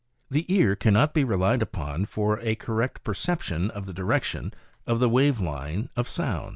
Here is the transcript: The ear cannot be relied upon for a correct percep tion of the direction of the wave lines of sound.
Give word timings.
The 0.31 0.51
ear 0.51 0.75
cannot 0.75 1.13
be 1.13 1.23
relied 1.23 1.61
upon 1.61 2.05
for 2.07 2.39
a 2.39 2.55
correct 2.55 3.03
percep 3.03 3.41
tion 3.41 3.69
of 3.69 3.85
the 3.85 3.93
direction 3.93 4.51
of 4.87 4.97
the 4.99 5.07
wave 5.07 5.39
lines 5.39 5.89
of 5.95 6.07
sound. 6.07 6.49